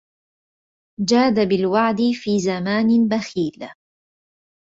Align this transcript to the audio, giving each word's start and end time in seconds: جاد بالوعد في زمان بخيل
جاد 1.07 1.47
بالوعد 1.49 1.97
في 2.13 2.39
زمان 2.39 3.07
بخيل 3.07 3.69